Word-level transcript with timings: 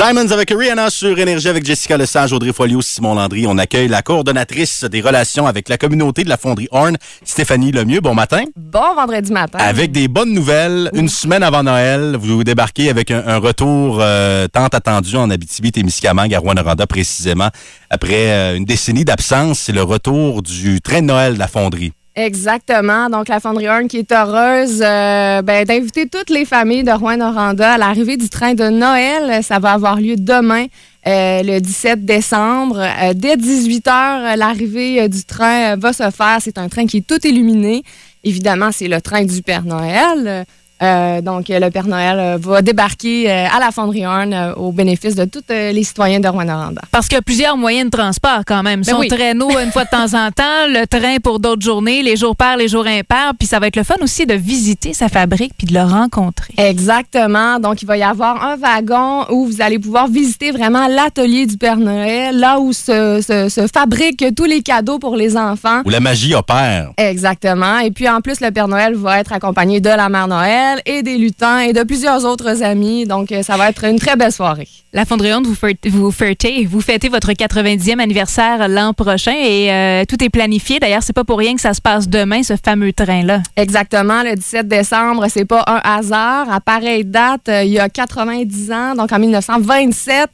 Diamonds 0.00 0.30
avec 0.32 0.48
Rihanna 0.50 0.88
sur 0.88 1.18
Énergie 1.18 1.50
avec 1.50 1.62
Jessica 1.62 1.98
Lesage, 1.98 2.32
Audrey 2.32 2.54
Folio, 2.54 2.80
Simon 2.80 3.16
Landry. 3.16 3.46
On 3.46 3.58
accueille 3.58 3.86
la 3.86 4.00
coordonnatrice 4.00 4.84
des 4.84 5.02
relations 5.02 5.46
avec 5.46 5.68
la 5.68 5.76
communauté 5.76 6.24
de 6.24 6.30
la 6.30 6.38
fonderie 6.38 6.68
Horn, 6.70 6.96
Stéphanie 7.22 7.70
Lemieux. 7.70 8.00
Bon 8.00 8.14
matin. 8.14 8.44
Bon 8.56 8.94
vendredi 8.96 9.30
matin. 9.30 9.58
Avec 9.58 9.92
des 9.92 10.08
bonnes 10.08 10.32
nouvelles, 10.32 10.88
une 10.94 11.10
semaine 11.10 11.42
avant 11.42 11.62
Noël, 11.62 12.16
vous 12.18 12.44
débarquez 12.44 12.88
avec 12.88 13.10
un, 13.10 13.36
retour 13.36 13.98
euh, 14.00 14.48
tant 14.48 14.68
attendu 14.68 15.16
en 15.16 15.28
Abitibi-Témiscamingue, 15.28 16.34
à 16.34 16.38
Rwanda 16.38 16.64
précisément. 16.86 17.50
Après 17.90 18.30
euh, 18.30 18.56
une 18.56 18.64
décennie 18.64 19.04
d'absence, 19.04 19.58
c'est 19.58 19.72
le 19.72 19.82
retour 19.82 20.40
du 20.40 20.80
train 20.80 21.02
de 21.02 21.08
Noël 21.08 21.34
de 21.34 21.38
la 21.38 21.46
fonderie. 21.46 21.92
Exactement. 22.16 23.08
Donc, 23.08 23.28
la 23.28 23.38
Fonderie 23.38 23.68
Horn 23.68 23.86
qui 23.86 23.98
est 23.98 24.12
heureuse 24.12 24.82
euh, 24.82 25.42
ben, 25.42 25.64
d'inviter 25.64 26.08
toutes 26.08 26.30
les 26.30 26.44
familles 26.44 26.82
de 26.82 26.90
Rouen-Noranda 26.90 27.74
à 27.74 27.78
l'arrivée 27.78 28.16
du 28.16 28.28
train 28.28 28.54
de 28.54 28.68
Noël. 28.68 29.44
Ça 29.44 29.60
va 29.60 29.72
avoir 29.72 29.96
lieu 30.00 30.16
demain, 30.16 30.66
euh, 31.06 31.42
le 31.44 31.60
17 31.60 32.04
décembre. 32.04 32.80
Euh, 32.80 33.14
dès 33.14 33.36
18 33.36 33.86
h, 33.86 34.36
l'arrivée 34.36 35.08
du 35.08 35.24
train 35.24 35.76
va 35.76 35.92
se 35.92 36.10
faire. 36.10 36.38
C'est 36.40 36.58
un 36.58 36.68
train 36.68 36.86
qui 36.86 36.98
est 36.98 37.06
tout 37.06 37.24
illuminé. 37.24 37.84
Évidemment, 38.24 38.70
c'est 38.72 38.88
le 38.88 39.00
train 39.00 39.24
du 39.24 39.40
Père 39.42 39.64
Noël. 39.64 40.44
Euh, 40.82 41.20
donc, 41.20 41.46
le 41.48 41.68
Père 41.70 41.86
Noël 41.86 42.18
euh, 42.18 42.38
va 42.40 42.62
débarquer 42.62 43.30
euh, 43.30 43.46
à 43.54 43.60
la 43.60 43.70
Fonderie 43.70 44.06
Horn 44.06 44.54
au 44.56 44.72
bénéfice 44.72 45.14
de 45.14 45.24
tous 45.24 45.42
les 45.48 45.84
citoyens 45.84 46.20
de 46.20 46.28
Rwanda. 46.28 46.70
Parce 46.90 47.06
qu'il 47.06 47.16
y 47.16 47.18
a 47.18 47.22
plusieurs 47.22 47.56
moyens 47.56 47.90
de 47.90 47.96
transport 47.96 48.40
quand 48.46 48.62
même. 48.62 48.82
Ben 48.82 48.94
Son 48.94 49.02
traîneau 49.02 49.50
une 49.62 49.72
fois 49.72 49.84
de 49.84 49.90
temps 49.90 50.14
en 50.14 50.30
temps, 50.30 50.66
le 50.68 50.86
train 50.86 51.18
pour 51.22 51.38
d'autres 51.38 51.62
journées, 51.62 52.02
les 52.02 52.16
jours 52.16 52.34
pairs, 52.34 52.56
les 52.56 52.68
jours 52.68 52.86
impairs. 52.86 53.32
Puis 53.38 53.46
ça 53.46 53.58
va 53.58 53.66
être 53.66 53.76
le 53.76 53.82
fun 53.82 53.96
aussi 54.00 54.26
de 54.26 54.34
visiter 54.34 54.94
sa 54.94 55.08
fabrique 55.08 55.52
puis 55.56 55.66
de 55.66 55.74
le 55.74 55.82
rencontrer. 55.82 56.54
Exactement. 56.56 57.58
Donc, 57.58 57.82
il 57.82 57.86
va 57.86 57.96
y 57.96 58.02
avoir 58.02 58.42
un 58.42 58.56
wagon 58.56 59.26
où 59.30 59.46
vous 59.46 59.60
allez 59.60 59.78
pouvoir 59.78 60.08
visiter 60.08 60.50
vraiment 60.50 60.88
l'atelier 60.88 61.46
du 61.46 61.58
Père 61.58 61.76
Noël, 61.76 62.38
là 62.38 62.58
où 62.58 62.72
se, 62.72 63.20
se, 63.20 63.66
fabriquent 63.72 64.34
tous 64.34 64.44
les 64.44 64.62
cadeaux 64.62 64.98
pour 64.98 65.16
les 65.16 65.36
enfants. 65.36 65.82
Où 65.84 65.90
la 65.90 66.00
magie 66.00 66.34
opère. 66.34 66.92
Exactement. 66.96 67.78
Et 67.78 67.90
puis, 67.90 68.08
en 68.08 68.20
plus, 68.20 68.40
le 68.40 68.50
Père 68.50 68.68
Noël 68.68 68.94
va 68.94 69.20
être 69.20 69.32
accompagné 69.32 69.80
de 69.80 69.90
la 69.90 70.08
Mère 70.08 70.28
Noël 70.28 70.69
et 70.86 71.02
des 71.02 71.16
lutins 71.18 71.60
et 71.60 71.72
de 71.72 71.82
plusieurs 71.82 72.24
autres 72.24 72.62
amis. 72.62 73.06
Donc, 73.06 73.32
euh, 73.32 73.42
ça 73.42 73.56
va 73.56 73.70
être 73.70 73.84
une 73.84 73.98
très 73.98 74.16
belle 74.16 74.32
soirée. 74.32 74.68
La 74.92 75.04
Fonderie 75.04 75.30
vous, 75.32 75.54
vous 75.90 76.10
fêtez, 76.10 76.66
vous 76.66 76.80
fêtez 76.80 77.08
votre 77.08 77.30
90e 77.32 78.00
anniversaire 78.00 78.68
l'an 78.68 78.92
prochain 78.92 79.34
et 79.36 79.72
euh, 79.72 80.04
tout 80.08 80.22
est 80.22 80.28
planifié. 80.28 80.80
D'ailleurs, 80.80 81.02
c'est 81.02 81.12
pas 81.12 81.24
pour 81.24 81.38
rien 81.38 81.54
que 81.54 81.60
ça 81.60 81.74
se 81.74 81.80
passe 81.80 82.08
demain, 82.08 82.42
ce 82.42 82.54
fameux 82.62 82.92
train-là. 82.92 83.42
Exactement, 83.56 84.22
le 84.22 84.34
17 84.34 84.66
décembre. 84.66 85.26
C'est 85.28 85.44
pas 85.44 85.64
un 85.66 85.80
hasard. 85.84 86.52
À 86.52 86.60
pareille 86.60 87.04
date, 87.04 87.48
euh, 87.48 87.62
il 87.62 87.72
y 87.72 87.78
a 87.78 87.88
90 87.88 88.72
ans, 88.72 88.94
donc 88.96 89.12
en 89.12 89.18
1927. 89.18 90.30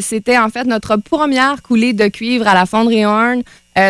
c'était 0.00 0.38
en 0.38 0.48
fait 0.48 0.64
notre 0.64 0.96
première 0.96 1.62
coulée 1.62 1.92
de 1.92 2.08
cuivre 2.08 2.46
à 2.48 2.54
la 2.54 2.66
fonderie 2.66 3.04
Horn. 3.04 3.42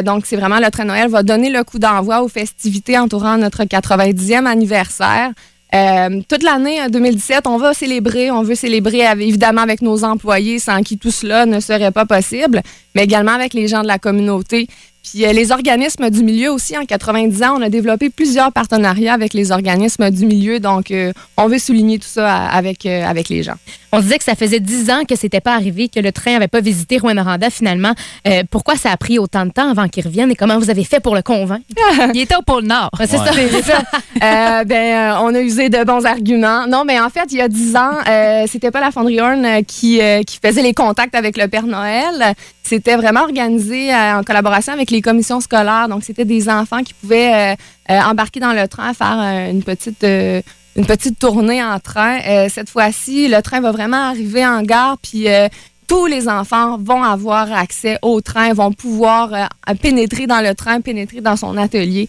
donc, 0.04 0.26
c'est 0.26 0.36
vraiment 0.36 0.58
le 0.58 0.70
train 0.70 0.84
Noël 0.84 1.08
va 1.08 1.22
donner 1.22 1.50
le 1.50 1.64
coup 1.64 1.78
d'envoi 1.78 2.22
aux 2.22 2.28
festivités 2.28 2.98
entourant 2.98 3.36
notre 3.36 3.64
90e 3.64 4.46
anniversaire. 4.46 5.32
Euh, 5.76 6.20
toute 6.28 6.42
l'année 6.42 6.78
2017, 6.88 7.46
on 7.46 7.58
va 7.58 7.74
célébrer, 7.74 8.30
on 8.30 8.42
veut 8.42 8.54
célébrer 8.54 9.02
évidemment 9.20 9.62
avec 9.62 9.82
nos 9.82 10.04
employés 10.04 10.58
sans 10.58 10.80
qui 10.82 10.96
tout 10.96 11.10
cela 11.10 11.44
ne 11.44 11.60
serait 11.60 11.90
pas 11.90 12.06
possible, 12.06 12.62
mais 12.94 13.04
également 13.04 13.32
avec 13.32 13.52
les 13.52 13.68
gens 13.68 13.82
de 13.82 13.88
la 13.88 13.98
communauté. 13.98 14.68
Puis 15.08 15.24
euh, 15.24 15.32
les 15.32 15.52
organismes 15.52 16.10
du 16.10 16.22
milieu 16.24 16.50
aussi, 16.50 16.76
en 16.76 16.84
90 16.84 17.42
ans, 17.44 17.54
on 17.58 17.62
a 17.62 17.68
développé 17.68 18.10
plusieurs 18.10 18.52
partenariats 18.52 19.14
avec 19.14 19.34
les 19.34 19.52
organismes 19.52 20.10
du 20.10 20.26
milieu. 20.26 20.58
Donc, 20.58 20.90
euh, 20.90 21.12
on 21.36 21.46
veut 21.46 21.58
souligner 21.58 21.98
tout 21.98 22.08
ça 22.08 22.46
avec, 22.46 22.86
euh, 22.86 23.04
avec 23.06 23.28
les 23.28 23.42
gens. 23.42 23.54
On 23.92 24.00
disait 24.00 24.18
que 24.18 24.24
ça 24.24 24.34
faisait 24.34 24.58
10 24.58 24.90
ans 24.90 25.04
que 25.08 25.14
c'était 25.14 25.40
pas 25.40 25.54
arrivé, 25.54 25.88
que 25.88 26.00
le 26.00 26.10
train 26.10 26.32
n'avait 26.32 26.48
pas 26.48 26.60
visité 26.60 26.98
Rouen-Noranda 26.98 27.50
finalement. 27.50 27.94
pourquoi 28.50 28.76
ça 28.76 28.90
a 28.90 28.96
pris 28.96 29.18
autant 29.18 29.46
de 29.46 29.52
temps 29.52 29.70
avant 29.70 29.88
qu'il 29.88 30.04
revienne 30.04 30.30
et 30.30 30.34
comment 30.34 30.58
vous 30.58 30.70
avez 30.70 30.84
fait 30.84 31.00
pour 31.00 31.14
le 31.14 31.22
convaincre? 31.22 31.64
Il 32.14 32.20
était 32.20 32.36
au 32.36 32.42
pôle 32.42 32.64
Nord. 32.64 32.90
c'est 32.98 33.16
ça. 33.16 33.32
ben, 34.64 35.16
on 35.22 35.34
a 35.34 35.40
usé 35.40 35.68
de 35.68 35.82
bons 35.84 36.04
arguments. 36.04 36.66
Non, 36.66 36.84
mais 36.84 37.00
en 37.00 37.08
fait, 37.08 37.26
il 37.30 37.38
y 37.38 37.40
a 37.40 37.48
10 37.48 37.76
ans, 37.76 37.92
c'était 38.46 38.70
pas 38.70 38.80
la 38.80 38.90
Fonderie 38.90 39.20
Horn 39.20 39.64
qui, 39.66 40.00
qui 40.26 40.38
faisait 40.44 40.62
les 40.62 40.74
contacts 40.74 41.14
avec 41.14 41.36
le 41.36 41.48
Père 41.48 41.66
Noël. 41.66 42.34
C'était 42.66 42.96
vraiment 42.96 43.20
organisé 43.20 43.94
en 43.94 44.24
collaboration 44.24 44.72
avec 44.72 44.90
les 44.90 45.00
commissions 45.00 45.40
scolaires. 45.40 45.88
Donc, 45.88 46.02
c'était 46.02 46.24
des 46.24 46.48
enfants 46.48 46.82
qui 46.82 46.94
pouvaient 46.94 47.52
euh, 47.52 47.92
euh, 47.92 48.00
embarquer 48.00 48.40
dans 48.40 48.52
le 48.52 48.66
train, 48.66 48.92
faire 48.92 49.20
euh, 49.20 49.50
une 49.52 49.62
petite 49.62 50.02
une 50.02 50.84
petite 50.84 51.18
tournée 51.18 51.62
en 51.62 51.78
train. 51.78 52.18
cette 52.50 52.68
fois-ci, 52.68 53.28
le 53.28 53.40
train 53.40 53.60
va 53.60 53.70
vraiment 53.70 54.08
arriver 54.08 54.44
en 54.44 54.60
gare, 54.60 54.98
puis 54.98 55.26
tous 55.86 56.06
les 56.06 56.28
enfants 56.28 56.78
vont 56.78 57.02
avoir 57.02 57.52
accès 57.52 57.98
au 58.02 58.20
train, 58.20 58.52
vont 58.52 58.72
pouvoir 58.72 59.48
pénétrer 59.80 60.26
dans 60.26 60.40
le 60.40 60.54
train, 60.54 60.80
pénétrer 60.80 61.20
dans 61.20 61.36
son 61.36 61.56
atelier. 61.56 62.08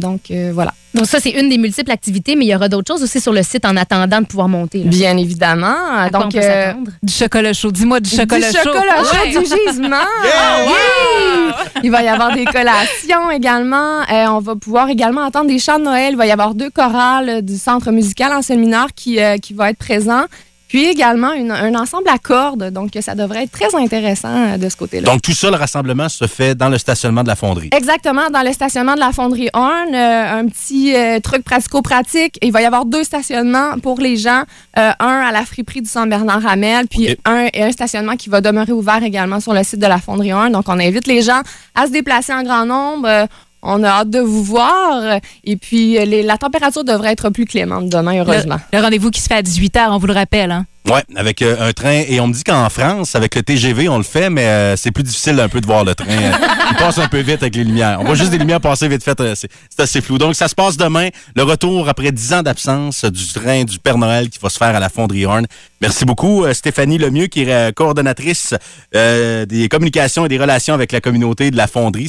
donc, 0.00 0.32
voilà. 0.52 0.72
Donc 0.96 1.06
ça, 1.06 1.20
c'est 1.20 1.30
une 1.30 1.50
des 1.50 1.58
multiples 1.58 1.90
activités, 1.90 2.36
mais 2.36 2.46
il 2.46 2.48
y 2.48 2.54
aura 2.54 2.70
d'autres 2.70 2.90
choses 2.94 3.02
aussi 3.02 3.20
sur 3.20 3.32
le 3.34 3.42
site 3.42 3.66
en 3.66 3.76
attendant 3.76 4.22
de 4.22 4.26
pouvoir 4.26 4.48
monter. 4.48 4.78
Bien 4.80 5.14
évidemment. 5.18 6.08
Donc, 6.10 6.34
euh, 6.34 6.72
du 7.02 7.12
chocolat 7.12 7.52
chaud. 7.52 7.70
Dis-moi 7.70 8.00
du 8.00 8.08
chocolat 8.08 8.50
chaud. 8.50 8.58
Du 8.58 8.64
chocolat 8.64 9.04
chaud, 9.04 9.40
du 9.40 9.46
gisement. 9.46 9.96
Ah 10.38 11.82
il 11.82 11.90
va 11.90 12.02
y 12.02 12.08
avoir 12.08 12.34
des 12.34 12.44
collations 12.44 13.30
également. 13.30 14.00
Euh, 14.10 14.26
on 14.28 14.40
va 14.40 14.56
pouvoir 14.56 14.88
également 14.88 15.22
entendre 15.22 15.48
des 15.48 15.58
chants 15.58 15.78
de 15.78 15.84
Noël. 15.84 16.12
Il 16.12 16.16
va 16.16 16.26
y 16.26 16.30
avoir 16.30 16.54
deux 16.54 16.70
chorales 16.70 17.42
du 17.42 17.56
Centre 17.56 17.90
musical 17.92 18.32
en 18.32 18.56
mineur 18.56 18.88
qui, 18.94 19.20
euh, 19.20 19.36
qui 19.38 19.52
va 19.54 19.70
être 19.70 19.78
présent. 19.78 20.24
Puis 20.68 20.84
également 20.86 21.30
un 21.30 21.74
ensemble 21.74 22.08
à 22.08 22.18
cordes, 22.18 22.70
donc 22.70 22.90
ça 23.00 23.14
devrait 23.14 23.44
être 23.44 23.52
très 23.52 23.74
intéressant 23.74 24.54
euh, 24.54 24.56
de 24.58 24.68
ce 24.68 24.76
côté-là. 24.76 25.08
Donc 25.08 25.22
tout 25.22 25.32
ça, 25.32 25.50
le 25.50 25.56
rassemblement 25.56 26.08
se 26.08 26.26
fait 26.26 26.54
dans 26.54 26.68
le 26.68 26.78
stationnement 26.78 27.22
de 27.22 27.28
la 27.28 27.36
fonderie. 27.36 27.70
Exactement, 27.72 28.28
dans 28.32 28.42
le 28.42 28.52
stationnement 28.52 28.94
de 28.94 29.00
la 29.00 29.12
fonderie 29.12 29.48
Horn. 29.52 29.94
Euh, 29.94 30.40
un 30.40 30.46
petit 30.46 30.94
euh, 30.94 31.20
truc 31.20 31.44
pratico-pratique. 31.44 32.38
Il 32.42 32.52
va 32.52 32.62
y 32.62 32.64
avoir 32.64 32.84
deux 32.84 33.04
stationnements 33.04 33.78
pour 33.82 34.00
les 34.00 34.16
gens. 34.16 34.42
un 34.74 34.94
à 34.98 35.32
la 35.32 35.44
friperie 35.44 35.82
du 35.82 35.88
San 35.88 36.08
Bernard 36.08 36.42
Ramel, 36.42 36.86
puis 36.88 37.16
un, 37.24 37.46
un 37.54 37.72
stationnement 37.72 38.16
qui 38.16 38.28
va 38.28 38.40
demeurer 38.40 38.72
ouvert 38.72 39.02
également 39.02 39.40
sur 39.40 39.54
le 39.54 39.62
site 39.62 39.78
de 39.78 39.86
la 39.86 39.98
fonderie 39.98 40.32
Horn. 40.32 40.52
Donc 40.52 40.64
on 40.68 40.78
invite 40.78 41.06
les 41.06 41.22
gens 41.22 41.42
à 41.74 41.86
se 41.86 41.92
déplacer 41.92 42.32
en 42.32 42.42
grand 42.42 42.66
nombre. 42.66 43.28
On 43.68 43.82
a 43.82 43.88
hâte 43.88 44.10
de 44.10 44.20
vous 44.20 44.44
voir. 44.44 45.18
Et 45.44 45.56
puis, 45.56 45.98
la 46.22 46.38
température 46.38 46.84
devrait 46.84 47.12
être 47.12 47.30
plus 47.30 47.44
clémente 47.44 47.88
demain, 47.88 48.20
heureusement. 48.20 48.58
Le, 48.72 48.80
rendez-vous 48.80 49.10
qui 49.10 49.20
se 49.20 49.26
fait 49.26 49.34
à 49.34 49.42
18 49.42 49.74
h, 49.74 49.88
on 49.90 49.98
vous 49.98 50.06
le 50.06 50.14
rappelle. 50.14 50.52
Hein? 50.52 50.66
Oui, 50.88 51.00
avec 51.16 51.42
euh, 51.42 51.68
un 51.68 51.72
train. 51.72 52.02
Et 52.08 52.20
on 52.20 52.28
me 52.28 52.32
dit 52.32 52.44
qu'en 52.44 52.68
France, 52.70 53.16
avec 53.16 53.34
le 53.34 53.42
TGV, 53.42 53.88
on 53.88 53.98
le 53.98 54.04
fait, 54.04 54.30
mais 54.30 54.46
euh, 54.46 54.76
c'est 54.76 54.92
plus 54.92 55.02
difficile 55.02 55.40
un 55.40 55.48
peu 55.48 55.60
de 55.60 55.66
voir 55.66 55.84
le 55.84 55.96
train. 55.96 56.06
Il 56.70 56.76
passe 56.76 56.98
un 56.98 57.08
peu 57.08 57.18
vite 57.18 57.42
avec 57.42 57.56
les 57.56 57.64
lumières. 57.64 57.98
On 58.00 58.04
voit 58.04 58.14
juste 58.14 58.30
des 58.30 58.38
lumières 58.38 58.60
passer 58.60 58.86
vite 58.86 59.02
fait. 59.02 59.20
Euh, 59.20 59.34
c'est 59.34 59.50
assez 59.80 60.00
flou. 60.00 60.18
Donc, 60.18 60.36
ça 60.36 60.46
se 60.46 60.54
passe 60.54 60.76
demain. 60.76 61.08
Le 61.34 61.42
retour 61.42 61.88
après 61.88 62.12
10 62.12 62.34
ans 62.34 62.42
d'absence 62.42 63.04
du 63.04 63.26
train 63.32 63.64
du 63.64 63.80
Père 63.80 63.98
Noël 63.98 64.28
qui 64.28 64.38
va 64.40 64.48
se 64.48 64.58
faire 64.58 64.76
à 64.76 64.78
la 64.78 64.88
Fonderie 64.88 65.26
Horn. 65.26 65.46
Merci 65.80 66.04
beaucoup, 66.04 66.44
Stéphanie 66.52 66.98
Lemieux, 66.98 67.26
qui 67.26 67.42
est 67.42 67.74
coordonnatrice 67.74 68.54
des 68.94 69.68
communications 69.70 70.24
et 70.24 70.28
des 70.28 70.38
relations 70.38 70.72
avec 70.72 70.90
la 70.90 71.00
communauté 71.00 71.50
de 71.50 71.56
la 71.56 71.66
Fonderie. 71.66 72.08